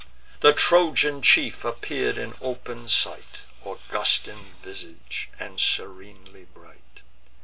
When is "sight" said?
2.87-3.41